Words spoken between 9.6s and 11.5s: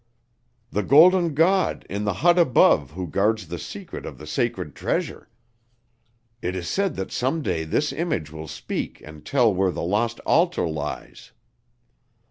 the lost altar lies."